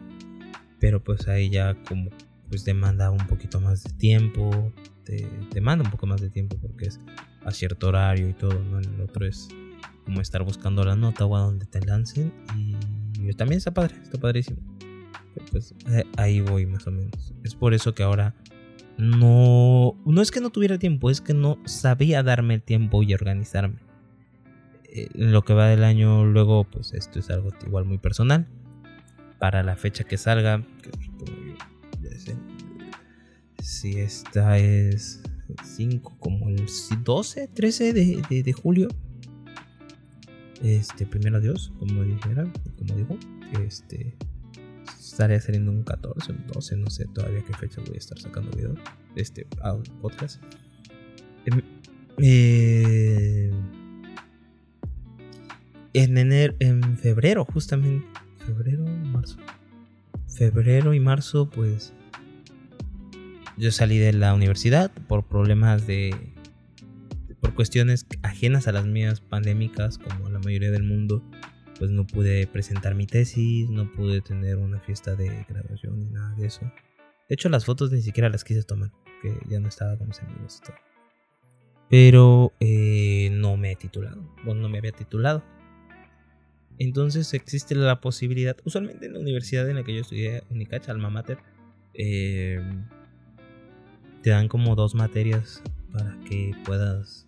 pero 0.78 1.02
pues 1.02 1.28
ahí 1.28 1.50
ya 1.50 1.74
como 1.84 2.10
pues 2.48 2.64
demanda 2.64 3.10
un 3.10 3.26
poquito 3.26 3.60
más 3.60 3.84
de 3.84 3.92
tiempo 3.92 4.72
te 5.04 5.26
demanda 5.52 5.84
un 5.84 5.90
poco 5.90 6.06
más 6.06 6.20
de 6.20 6.30
tiempo 6.30 6.56
porque 6.60 6.86
es 6.86 7.00
a 7.44 7.50
cierto 7.52 7.88
horario 7.88 8.28
y 8.28 8.34
todo 8.34 8.58
no 8.62 8.78
el 8.78 9.00
otro 9.00 9.26
es 9.26 9.48
como 10.04 10.20
estar 10.20 10.42
buscando 10.42 10.84
la 10.84 10.96
nota 10.96 11.24
o 11.24 11.36
a 11.36 11.40
donde 11.40 11.66
te 11.66 11.80
lancen 11.80 12.32
y, 12.56 12.74
también 13.34 13.58
está 13.58 13.72
padre 13.72 13.94
está 14.02 14.18
padrísimo. 14.18 14.58
Pues 15.52 15.72
eh, 15.88 16.04
ahí 16.16 16.40
voy 16.40 16.66
más 16.66 16.84
o 16.88 16.90
menos. 16.90 17.32
Es 17.44 17.54
por 17.54 17.74
eso 17.74 17.94
que 17.94 18.02
ahora 18.02 18.34
no 18.98 19.94
no 20.04 20.20
es 20.20 20.30
que 20.30 20.40
no 20.40 20.50
tuviera 20.50 20.78
tiempo 20.78 21.10
es 21.10 21.20
que 21.20 21.34
no 21.34 21.58
sabía 21.64 22.22
darme 22.22 22.54
el 22.54 22.62
tiempo 22.62 23.02
y 23.02 23.14
organizarme 23.14 23.78
en 24.92 25.32
lo 25.32 25.42
que 25.42 25.54
va 25.54 25.68
del 25.68 25.84
año, 25.84 26.24
luego, 26.24 26.64
pues 26.64 26.92
esto 26.92 27.18
es 27.18 27.30
algo 27.30 27.50
igual 27.66 27.84
muy 27.84 27.98
personal. 27.98 28.46
Para 29.38 29.62
la 29.62 29.76
fecha 29.76 30.04
que 30.04 30.18
salga, 30.18 30.64
si 33.62 33.98
esta 33.98 34.58
es 34.58 35.22
5, 35.62 36.16
como 36.18 36.48
el 36.48 36.66
12, 37.02 37.48
13 37.48 37.92
de, 37.92 38.42
de, 38.42 38.52
julio. 38.52 38.88
Este, 40.62 41.06
primero 41.06 41.40
Dios, 41.40 41.72
como 41.78 42.02
dijera, 42.04 42.52
como 42.76 42.94
dijo, 42.94 43.18
este 43.64 44.14
estaría 45.20 45.40
saliendo 45.40 45.70
un 45.70 45.82
14, 45.82 46.32
un 46.32 46.46
12, 46.46 46.76
no 46.78 46.88
sé 46.88 47.04
todavía 47.14 47.42
qué 47.42 47.52
fecha 47.52 47.82
voy 47.82 47.96
a 47.96 47.98
estar 47.98 48.18
sacando 48.18 48.56
video, 48.56 48.74
este 49.16 49.46
podcast. 50.00 50.42
Eh, 52.22 53.52
en 55.92 56.32
en 56.32 56.98
febrero, 56.98 57.44
justamente. 57.44 58.06
Febrero, 58.46 58.84
marzo. 58.86 59.36
Febrero 60.26 60.94
y 60.94 61.00
marzo, 61.00 61.50
pues. 61.50 61.92
Yo 63.58 63.70
salí 63.70 63.98
de 63.98 64.14
la 64.14 64.32
universidad 64.32 64.90
por 65.06 65.26
problemas 65.26 65.86
de. 65.86 66.14
por 67.40 67.54
cuestiones 67.54 68.06
ajenas 68.22 68.68
a 68.68 68.72
las 68.72 68.86
mías 68.86 69.20
pandémicas, 69.20 69.98
como 69.98 70.30
la 70.30 70.38
mayoría 70.38 70.70
del 70.70 70.84
mundo. 70.84 71.22
Pues 71.80 71.90
no 71.90 72.06
pude 72.06 72.46
presentar 72.46 72.94
mi 72.94 73.06
tesis, 73.06 73.68
no 73.70 73.90
pude 73.90 74.20
tener 74.20 74.58
una 74.58 74.78
fiesta 74.78 75.16
de 75.16 75.44
graduación 75.48 75.98
ni 75.98 76.10
nada 76.10 76.34
de 76.36 76.46
eso. 76.46 76.60
De 76.60 77.34
hecho, 77.34 77.48
las 77.48 77.64
fotos 77.64 77.90
ni 77.90 78.02
siquiera 78.02 78.28
las 78.28 78.44
quise 78.44 78.62
tomar, 78.62 78.92
que 79.22 79.34
ya 79.48 79.58
no 79.58 79.68
estaba 79.68 79.96
con 79.96 80.08
mis 80.08 80.20
amigos 80.20 80.60
y 80.60 80.66
todo. 80.66 80.76
Pero 81.88 82.52
eh, 82.60 83.30
no 83.32 83.56
me 83.56 83.72
he 83.72 83.76
titulado. 83.76 84.22
Bueno, 84.44 84.60
no 84.60 84.68
me 84.68 84.78
había 84.78 84.92
titulado. 84.92 85.42
Entonces 86.78 87.32
existe 87.34 87.74
la 87.74 88.00
posibilidad, 88.00 88.56
usualmente 88.64 89.06
en 89.06 89.14
la 89.14 89.20
universidad 89.20 89.68
en 89.68 89.76
la 89.76 89.82
que 89.82 89.94
yo 89.94 90.02
estudié, 90.02 90.42
Unicach, 90.50 90.88
Alma 90.88 91.10
Mater, 91.10 91.38
eh, 91.94 92.62
te 94.22 94.30
dan 94.30 94.48
como 94.48 94.74
dos 94.76 94.94
materias 94.94 95.62
para 95.92 96.18
que 96.28 96.54
puedas 96.64 97.26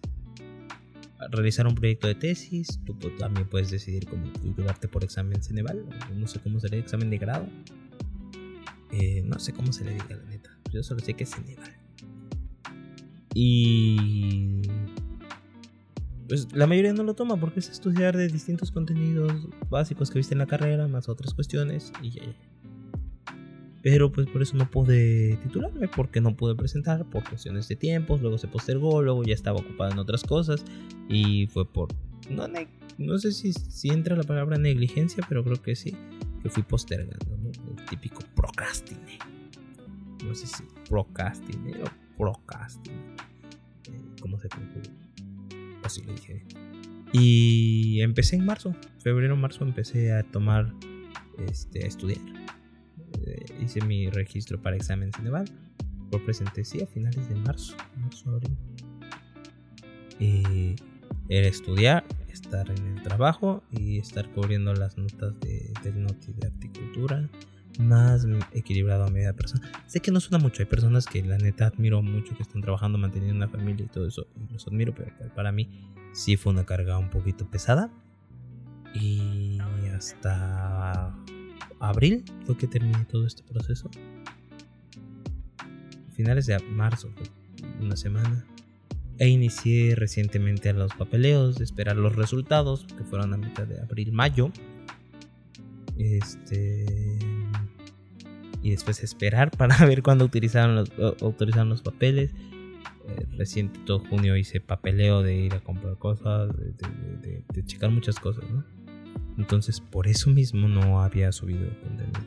realizar 1.30 1.66
un 1.66 1.74
proyecto 1.74 2.06
de 2.06 2.14
tesis. 2.14 2.80
Tú 2.84 2.94
también 3.18 3.48
puedes 3.48 3.70
decidir 3.70 4.06
cómo 4.06 4.30
titularte 4.32 4.88
por 4.88 5.04
examen 5.04 5.42
Ceneval. 5.42 5.84
No 6.14 6.26
sé 6.26 6.40
cómo 6.40 6.60
sería 6.60 6.80
examen 6.80 7.10
de 7.10 7.18
grado. 7.18 7.46
Eh, 8.90 9.22
no 9.24 9.38
sé 9.38 9.52
cómo 9.52 9.72
se 9.72 9.84
le 9.84 9.92
diga 9.92 10.16
la 10.16 10.24
neta. 10.24 10.50
Yo 10.72 10.82
solo 10.82 11.00
sé 11.00 11.14
que 11.14 11.24
es 11.24 11.30
Ceneval. 11.30 11.72
Y 13.34 14.62
pues 16.28 16.52
la 16.54 16.66
mayoría 16.66 16.92
no 16.92 17.02
lo 17.02 17.14
toma 17.14 17.36
porque 17.38 17.60
es 17.60 17.68
estudiar 17.68 18.16
de 18.16 18.28
distintos 18.28 18.70
contenidos 18.70 19.48
básicos 19.68 20.10
que 20.10 20.18
viste 20.18 20.34
en 20.34 20.38
la 20.38 20.46
carrera, 20.46 20.88
más 20.88 21.08
otras 21.08 21.34
cuestiones 21.34 21.92
y 22.02 22.10
ya. 22.10 22.22
Pero 23.82 24.12
pues 24.12 24.28
por 24.28 24.42
eso 24.42 24.56
no 24.56 24.70
pude 24.70 25.36
titularme, 25.42 25.88
porque 25.88 26.20
no 26.20 26.36
pude 26.36 26.54
presentar 26.54 27.04
por 27.10 27.28
cuestiones 27.28 27.66
de 27.68 27.76
tiempos, 27.76 28.20
luego 28.20 28.38
se 28.38 28.46
postergó, 28.46 29.02
luego 29.02 29.24
ya 29.24 29.34
estaba 29.34 29.58
ocupado 29.58 29.90
en 29.90 29.98
otras 29.98 30.22
cosas 30.22 30.64
y 31.08 31.48
fue 31.48 31.66
por... 31.66 31.88
No, 32.30 32.46
no 32.98 33.18
sé 33.18 33.32
si, 33.32 33.52
si 33.52 33.88
entra 33.88 34.14
la 34.14 34.22
palabra 34.22 34.56
negligencia, 34.56 35.24
pero 35.28 35.42
creo 35.42 35.60
que 35.60 35.74
sí, 35.74 35.96
que 36.42 36.48
fui 36.48 36.62
postergando, 36.62 37.36
¿no? 37.42 37.50
El 37.76 37.84
típico 37.86 38.20
procrastine. 38.36 39.18
No 40.24 40.34
sé 40.34 40.46
si 40.46 40.62
procrastine 40.88 41.74
o 41.82 42.16
procrastine. 42.16 42.96
Eh, 43.88 44.00
¿Cómo 44.20 44.38
se 44.38 44.48
conjuga? 44.48 45.02
así 45.82 46.02
le 46.02 46.12
dije. 46.12 46.44
Y 47.12 48.00
empecé 48.00 48.36
en 48.36 48.46
marzo, 48.46 48.74
febrero, 49.00 49.36
marzo 49.36 49.64
empecé 49.64 50.12
a 50.12 50.22
tomar, 50.22 50.72
este, 51.48 51.84
a 51.84 51.88
estudiar. 51.88 52.20
Eh, 53.26 53.44
hice 53.60 53.80
mi 53.82 54.08
registro 54.10 54.60
para 54.60 54.76
examen 54.76 55.12
Cineval. 55.12 55.50
Por 56.10 56.24
presenté, 56.24 56.64
sí, 56.64 56.82
a 56.82 56.86
finales 56.86 57.28
de 57.28 57.34
marzo, 57.36 57.76
marzo, 57.96 58.30
abril. 58.30 58.56
Y 60.18 60.76
era 61.28 61.48
estudiar, 61.48 62.04
estar 62.28 62.70
en 62.70 62.86
el 62.86 63.02
trabajo 63.02 63.62
y 63.70 63.98
estar 63.98 64.28
cubriendo 64.32 64.74
las 64.74 64.98
notas 64.98 65.38
de, 65.40 65.72
del 65.82 66.02
noti 66.02 66.32
de 66.34 66.48
horticultura 66.48 67.30
más 67.78 68.26
equilibrado 68.52 69.04
a 69.04 69.08
mi 69.08 69.20
vida 69.20 69.32
personal. 69.32 69.70
Sé 69.86 70.00
que 70.00 70.10
no 70.10 70.20
suena 70.20 70.42
mucho, 70.42 70.62
hay 70.62 70.66
personas 70.66 71.06
que 71.06 71.22
la 71.22 71.38
neta 71.38 71.66
admiro 71.66 72.02
mucho 72.02 72.36
que 72.36 72.42
están 72.42 72.60
trabajando, 72.60 72.98
manteniendo 72.98 73.36
una 73.36 73.48
familia 73.48 73.86
y 73.86 73.88
todo 73.88 74.06
eso, 74.06 74.26
y 74.36 74.52
los 74.52 74.66
admiro, 74.66 74.94
pero 74.94 75.10
para 75.34 75.52
mí 75.52 75.70
sí 76.12 76.36
fue 76.36 76.52
una 76.52 76.64
carga 76.64 76.98
un 76.98 77.10
poquito 77.10 77.50
pesada. 77.50 77.90
Y 78.94 79.58
hasta 79.94 81.14
abril 81.82 82.24
fue 82.46 82.56
que 82.56 82.66
terminé 82.66 83.04
todo 83.04 83.26
este 83.26 83.42
proceso. 83.42 83.90
Finales 86.14 86.46
de 86.46 86.58
marzo, 86.60 87.10
una 87.80 87.96
semana. 87.96 88.46
E 89.18 89.28
inicié 89.28 89.94
recientemente 89.94 90.72
los 90.72 90.94
papeleos, 90.94 91.56
de 91.56 91.64
esperar 91.64 91.96
los 91.96 92.16
resultados, 92.16 92.86
que 92.96 93.04
fueron 93.04 93.34
a 93.34 93.36
mitad 93.36 93.66
de 93.66 93.80
abril, 93.80 94.12
mayo. 94.12 94.50
Este 95.98 97.18
y 98.62 98.70
después 98.70 99.02
esperar 99.02 99.50
para 99.56 99.84
ver 99.84 100.02
cuándo 100.02 100.24
utilizaron 100.24 100.76
los, 100.76 100.92
autorizaron 101.20 101.68
los 101.68 101.82
papeles. 101.82 102.32
Eh, 103.08 103.26
reciente 103.36 103.80
todo 103.84 103.98
junio 103.98 104.36
hice 104.36 104.60
papeleo 104.60 105.22
de 105.22 105.34
ir 105.34 105.54
a 105.54 105.60
comprar 105.60 105.98
cosas, 105.98 106.50
de, 106.56 107.64
checar 107.64 107.90
muchas 107.90 108.20
cosas, 108.20 108.44
¿no? 108.48 108.64
Entonces 109.38 109.80
por 109.80 110.06
eso 110.06 110.30
mismo 110.30 110.68
no 110.68 111.02
había 111.02 111.32
subido 111.32 111.68
contenido. 111.80 112.20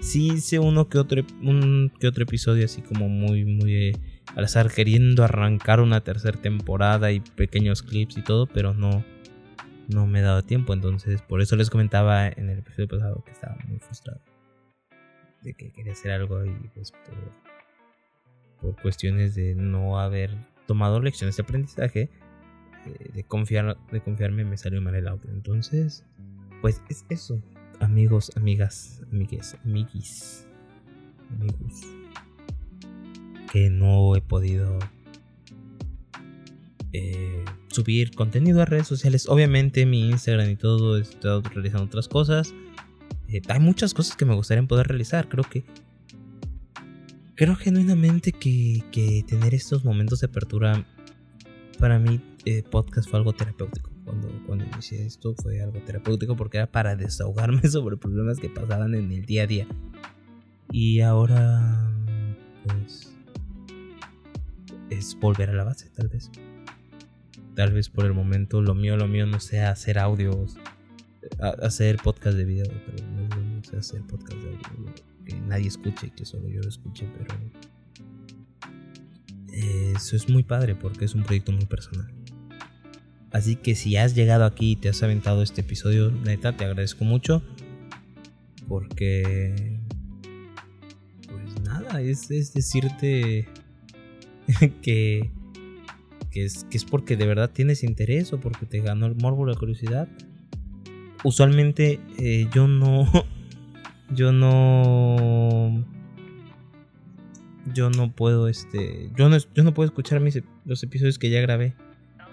Sí 0.00 0.32
hice 0.34 0.58
uno 0.58 0.88
que 0.88 0.98
otro, 0.98 1.22
un 1.40 1.92
que 1.98 2.06
otro 2.06 2.24
episodio 2.24 2.64
así 2.64 2.82
como 2.82 3.08
muy, 3.08 3.44
muy 3.44 3.74
eh, 3.74 3.92
al 4.36 4.44
azar 4.44 4.70
queriendo 4.70 5.24
arrancar 5.24 5.80
una 5.80 6.02
tercera 6.02 6.40
temporada 6.40 7.10
y 7.12 7.20
pequeños 7.20 7.82
clips 7.82 8.18
y 8.18 8.22
todo, 8.22 8.46
pero 8.46 8.74
no, 8.74 9.04
no 9.88 10.06
me 10.06 10.18
he 10.18 10.22
dado 10.22 10.42
tiempo. 10.42 10.74
Entonces 10.74 11.22
por 11.22 11.40
eso 11.40 11.56
les 11.56 11.70
comentaba 11.70 12.28
en 12.28 12.50
el 12.50 12.58
episodio 12.58 12.88
pasado 12.88 13.22
que 13.24 13.32
estaba 13.32 13.56
muy 13.66 13.78
frustrado 13.78 14.20
de 15.44 15.54
que 15.54 15.70
quería 15.70 15.92
hacer 15.92 16.10
algo 16.10 16.44
y 16.44 16.52
pues 16.74 16.92
por, 18.60 18.76
cuestiones 18.82 19.34
de 19.34 19.54
no 19.54 20.00
haber 20.00 20.34
tomado 20.66 21.00
lecciones 21.00 21.36
de 21.36 21.42
aprendizaje, 21.42 22.08
eh, 22.86 23.10
de, 23.14 23.24
confiar, 23.24 23.76
de 23.90 24.00
confiarme 24.00 24.44
me 24.44 24.56
salió 24.56 24.80
mal 24.80 24.94
el 24.94 25.08
audio. 25.08 25.30
Entonces, 25.30 26.04
pues 26.60 26.82
es 26.88 27.04
eso, 27.08 27.42
amigos, 27.80 28.32
amigas, 28.36 29.02
amigues, 29.12 29.56
amiguis, 29.64 30.46
amigos, 31.30 31.82
que 33.52 33.70
no 33.70 34.16
he 34.16 34.20
podido 34.20 34.78
eh, 36.92 37.44
subir 37.68 38.12
contenido 38.14 38.62
a 38.62 38.64
redes 38.64 38.86
sociales. 38.86 39.28
Obviamente 39.28 39.84
mi 39.84 40.08
Instagram 40.10 40.50
y 40.50 40.56
todo, 40.56 40.96
he 40.96 41.00
estado 41.02 41.42
realizando 41.42 41.86
otras 41.86 42.08
cosas. 42.08 42.54
Eh, 43.28 43.42
hay 43.48 43.60
muchas 43.60 43.94
cosas 43.94 44.16
que 44.16 44.24
me 44.24 44.34
gustaría 44.34 44.62
poder 44.62 44.86
realizar. 44.86 45.28
Creo 45.28 45.44
que. 45.44 45.64
Creo 47.34 47.56
genuinamente 47.56 48.30
que, 48.30 48.84
que 48.92 49.24
tener 49.26 49.54
estos 49.54 49.84
momentos 49.84 50.20
de 50.20 50.26
apertura. 50.26 50.86
Para 51.80 51.98
mí, 51.98 52.20
eh, 52.44 52.62
podcast 52.62 53.08
fue 53.08 53.18
algo 53.18 53.32
terapéutico. 53.32 53.90
Cuando, 54.04 54.28
cuando 54.46 54.64
inicié 54.64 55.06
esto 55.06 55.34
fue 55.34 55.62
algo 55.62 55.80
terapéutico 55.80 56.36
porque 56.36 56.58
era 56.58 56.66
para 56.70 56.94
desahogarme 56.94 57.62
sobre 57.70 57.96
problemas 57.96 58.38
que 58.38 58.50
pasaban 58.50 58.94
en 58.94 59.10
el 59.12 59.24
día 59.24 59.44
a 59.44 59.46
día. 59.46 59.66
Y 60.70 61.00
ahora. 61.00 61.92
Pues. 62.64 63.10
Es 64.90 65.18
volver 65.18 65.50
a 65.50 65.54
la 65.54 65.64
base, 65.64 65.88
tal 65.90 66.08
vez. 66.08 66.30
Tal 67.54 67.72
vez 67.72 67.88
por 67.88 68.04
el 68.04 68.12
momento 68.12 68.60
lo 68.60 68.74
mío, 68.74 68.96
lo 68.96 69.08
mío 69.08 69.26
no 69.26 69.40
sea 69.40 69.70
hacer 69.70 69.98
audios 69.98 70.56
hacer 71.62 71.96
podcast 71.96 72.36
de 72.36 72.44
video, 72.44 72.66
pero 72.86 73.06
no, 73.08 73.64
sé 73.64 73.76
hacer 73.76 74.02
podcast 74.02 74.36
de 74.42 74.50
audio 74.50 74.94
que 75.24 75.34
nadie 75.40 75.68
escuche, 75.68 76.10
que 76.10 76.24
solo 76.24 76.48
yo 76.48 76.60
lo 76.60 76.68
escuche, 76.68 77.08
pero 77.16 77.34
eso 79.52 80.16
es 80.16 80.28
muy 80.28 80.42
padre 80.42 80.74
porque 80.74 81.04
es 81.04 81.14
un 81.14 81.22
proyecto 81.22 81.52
muy 81.52 81.64
personal. 81.64 82.12
Así 83.34 83.56
que 83.56 83.74
si 83.74 83.96
has 83.96 84.14
llegado 84.14 84.46
aquí 84.46 84.72
y 84.72 84.76
te 84.76 84.88
has 84.88 85.02
aventado 85.02 85.42
este 85.42 85.60
episodio, 85.60 86.10
neta, 86.10 86.56
te 86.56 86.64
agradezco 86.64 87.04
mucho. 87.04 87.42
Porque... 88.66 89.78
Pues 91.28 91.60
nada, 91.64 92.00
es, 92.00 92.28
decirte 92.28 93.46
que, 94.82 95.30
que, 96.30 96.44
es, 96.46 96.64
que 96.70 96.78
es 96.78 96.86
porque 96.86 97.18
de 97.18 97.26
verdad 97.26 97.50
tienes 97.50 97.84
interés 97.84 98.32
o 98.32 98.40
porque 98.40 98.64
te 98.64 98.80
ganó 98.80 99.04
el 99.04 99.16
morbo, 99.16 99.44
la 99.44 99.54
curiosidad 99.54 100.08
usualmente 101.24 101.98
eh, 102.18 102.48
yo 102.54 102.68
no. 102.68 103.08
Yo 104.14 104.32
no. 104.32 105.82
Yo 107.72 107.88
no 107.88 108.12
puedo, 108.12 108.48
este. 108.48 109.10
Yo 109.16 109.28
no, 109.30 109.38
yo 109.54 109.64
no 109.64 109.72
puedo 109.72 109.88
escuchar 109.88 110.20
mis, 110.20 110.40
los 110.66 110.82
episodios 110.82 111.18
que 111.18 111.30
ya 111.30 111.40
grabé. 111.40 111.74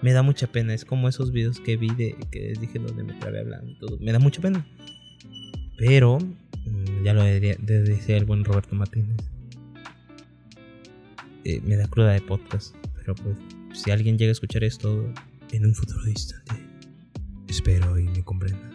Me 0.02 0.12
da 0.12 0.22
mucha 0.22 0.46
pena. 0.46 0.74
Es 0.74 0.84
como 0.84 1.08
esos 1.08 1.32
videos 1.32 1.60
que 1.60 1.76
vi 1.76 1.88
de. 1.94 2.16
Que 2.30 2.54
dije 2.60 2.78
donde 2.78 3.04
me 3.04 3.18
grabé 3.18 3.40
hablando 3.40 3.70
y 3.70 3.78
todo. 3.78 3.98
Me 4.00 4.12
da 4.12 4.18
mucha 4.18 4.40
pena. 4.42 4.66
Pero. 5.78 6.18
Mm, 6.18 7.04
ya 7.04 7.14
lo 7.14 7.22
decía 7.24 8.16
el 8.16 8.24
buen 8.24 8.44
Roberto 8.44 8.74
Martínez. 8.74 9.16
Eh, 11.44 11.60
me 11.64 11.76
da 11.76 11.86
cruda 11.88 12.12
de 12.12 12.20
podcast. 12.20 12.74
Pero 12.96 13.14
pues. 13.14 13.36
Si 13.72 13.90
alguien 13.90 14.18
llega 14.18 14.30
a 14.30 14.32
escuchar 14.32 14.64
esto 14.64 15.12
en 15.52 15.66
un 15.66 15.74
futuro 15.74 16.04
distante. 16.04 16.54
Espero 17.48 17.98
y 17.98 18.04
me 18.08 18.22
comprenda. 18.24 18.70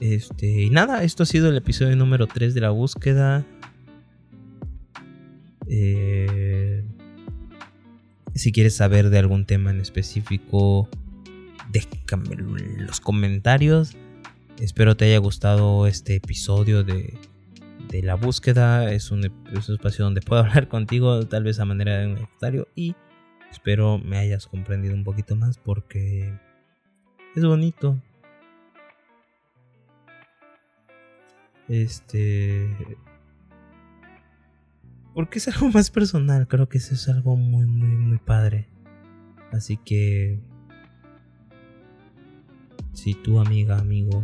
Este, 0.00 0.62
y 0.62 0.70
nada, 0.70 1.02
esto 1.04 1.22
ha 1.22 1.26
sido 1.26 1.48
el 1.48 1.56
episodio 1.56 1.96
número 1.96 2.26
3 2.26 2.54
de 2.54 2.60
la 2.60 2.70
búsqueda. 2.70 3.46
Eh, 5.68 6.15
si 8.38 8.52
quieres 8.52 8.76
saber 8.76 9.10
de 9.10 9.18
algún 9.18 9.46
tema 9.46 9.70
en 9.70 9.80
específico, 9.80 10.88
déjame 11.70 12.34
en 12.34 12.86
los 12.86 13.00
comentarios. 13.00 13.96
Espero 14.60 14.96
te 14.96 15.06
haya 15.06 15.18
gustado 15.18 15.86
este 15.86 16.16
episodio 16.16 16.82
de, 16.82 17.18
de 17.88 18.02
la 18.02 18.14
búsqueda. 18.14 18.92
Es 18.92 19.10
un, 19.10 19.24
espacio 19.52 20.04
donde 20.04 20.20
puedo 20.20 20.42
hablar 20.44 20.68
contigo, 20.68 21.26
tal 21.26 21.44
vez 21.44 21.60
a 21.60 21.64
manera 21.64 21.98
de 21.98 22.06
un 22.06 22.14
comentario. 22.14 22.68
Y 22.74 22.94
espero 23.50 23.98
me 23.98 24.18
hayas 24.18 24.46
comprendido 24.46 24.94
un 24.94 25.04
poquito 25.04 25.36
más 25.36 25.58
porque 25.58 26.32
es 27.34 27.44
bonito 27.44 28.00
Este. 31.68 32.68
Porque 35.16 35.38
es 35.38 35.48
algo 35.48 35.70
más 35.74 35.90
personal, 35.90 36.46
creo 36.46 36.68
que 36.68 36.76
eso 36.76 36.94
es 36.94 37.08
algo 37.08 37.36
muy, 37.36 37.64
muy, 37.64 37.88
muy 37.88 38.18
padre. 38.18 38.68
Así 39.50 39.78
que. 39.78 40.38
Si 42.92 43.14
tu 43.14 43.40
amiga, 43.40 43.78
amigo, 43.78 44.22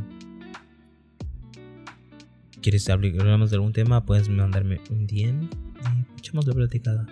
quieres 2.61 2.89
hablar 2.91 3.13
de 3.13 3.55
algún 3.55 3.73
tema, 3.73 4.05
puedes 4.05 4.29
mandarme 4.29 4.81
un 4.91 5.07
DM 5.07 5.45
y 5.45 6.19
echamos 6.19 6.47
la 6.47 6.55
platicada. 6.55 7.07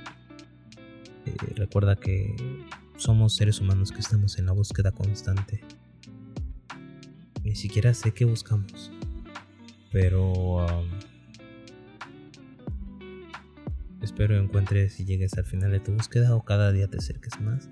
Eh, 1.27 1.37
recuerda 1.57 1.97
que 1.97 2.35
somos 2.97 3.35
seres 3.35 3.61
humanos 3.61 3.93
que 3.93 4.01
estamos 4.01 4.39
en 4.39 4.47
la 4.47 4.53
búsqueda 4.53 4.93
constante. 4.93 5.63
Ni 7.45 7.55
siquiera 7.55 7.95
sé 7.95 8.13
qué 8.13 8.25
buscamos. 8.25 8.91
Pero 9.93 10.67
espero 14.21 14.39
encuentres 14.39 15.01
y 15.01 15.07
llegues 15.07 15.33
al 15.39 15.47
final 15.47 15.71
de 15.71 15.81
tu 15.81 15.93
búsqueda 15.93 16.37
o 16.37 16.45
cada 16.45 16.73
día 16.73 16.87
te 16.89 16.99
acerques 16.99 17.41
más 17.41 17.71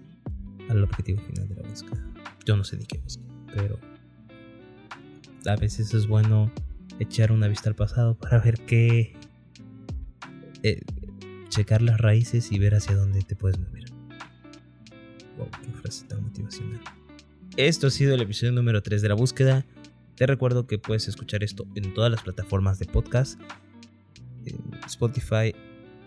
al 0.71 0.83
objetivo 0.83 1.21
final 1.21 1.47
de 1.47 1.55
la 1.57 1.69
búsqueda. 1.69 2.03
Yo 2.47 2.57
no 2.57 2.65
sé 2.65 2.79
ni 2.79 2.87
qué 2.87 2.97
busco, 2.97 3.23
pero 3.55 3.79
a 5.45 5.57
veces 5.57 5.93
es 5.93 6.07
bueno 6.07 6.51
echar 7.01 7.33
una 7.33 7.49
vista 7.49 7.69
al 7.69 7.75
pasado 7.75 8.17
para 8.17 8.39
ver 8.39 8.59
qué... 8.61 9.15
Eh, 10.63 10.81
checar 11.51 11.83
las 11.83 11.99
raíces 11.99 12.51
y 12.51 12.59
ver 12.59 12.75
hacia 12.75 12.97
dónde 12.97 13.21
te 13.21 13.37
puedes 13.37 13.59
mover. 13.59 13.85
Wow, 15.37 15.51
qué 15.51 15.71
frase 15.73 16.07
tan 16.07 16.23
motivacional. 16.23 16.81
Esto 17.59 17.89
ha 17.89 17.91
sido 17.91 18.15
el 18.15 18.23
episodio 18.23 18.53
número 18.53 18.83
3 18.83 19.03
de 19.03 19.09
la 19.11 19.15
búsqueda. 19.15 19.67
Te 20.15 20.27
recuerdo 20.27 20.67
que 20.67 20.79
puedes 20.79 21.09
escuchar 21.09 21.45
esto 21.45 21.67
en 21.75 21.93
todas 21.93 22.11
las 22.11 22.23
plataformas 22.23 22.79
de 22.79 22.87
podcast. 22.87 23.39
Spotify, 24.87 25.55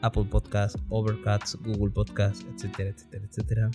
Apple 0.02 0.26
Podcasts, 0.30 0.82
Overcast, 0.90 1.56
Google 1.64 1.92
Podcasts, 1.92 2.46
etcétera, 2.54 2.90
etcétera, 2.90 3.26
etcétera. 3.26 3.72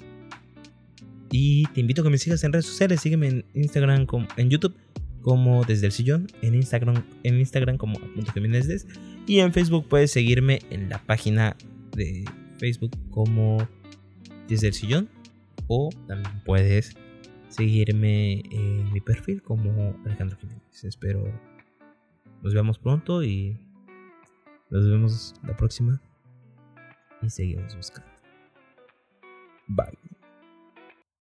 Y 1.31 1.67
te 1.67 1.81
invito 1.81 2.03
a 2.03 2.05
que 2.05 2.11
me 2.11 2.19
sigas 2.19 2.45
en 2.45 2.53
redes 2.53 2.67
sociales. 2.67 3.01
Sígueme 3.01 3.29
en 3.29 3.45
Instagram, 3.55 4.07
en 4.37 4.51
YouTube 4.51 4.75
como 5.23 5.65
Desde 5.65 5.87
el 5.87 5.93
Sillón, 5.93 6.29
en 6.43 6.55
Instagram, 6.55 7.03
en 7.25 7.41
Instagram 7.41 7.79
como 7.79 7.99
Punto 7.99 8.33
y 9.27 9.41
en 9.41 9.53
Facebook 9.53 9.89
puedes 9.89 10.13
seguirme 10.13 10.61
en 10.71 10.89
la 10.89 10.99
página 10.99 11.57
de 11.97 12.25
Facebook 12.59 12.93
como 13.11 13.67
Desde 14.49 14.69
el 14.69 14.75
Sillón 14.75 15.09
o 15.67 15.91
también 16.07 16.43
puedes 16.45 16.97
seguirme 17.49 18.43
en 18.53 18.93
mi 18.93 19.01
perfil 19.01 19.43
como 19.43 19.97
Alejandro 20.05 20.39
Jiménez. 20.39 20.85
Espero 20.85 21.25
nos 22.43 22.55
vemos 22.55 22.79
pronto 22.79 23.25
y 23.25 23.59
nos 24.71 24.89
vemos 24.89 25.35
la 25.43 25.57
próxima 25.57 26.01
y 27.23 27.31
seguimos 27.31 27.75
buscando. 27.77 28.11
Bye. 29.69 30.16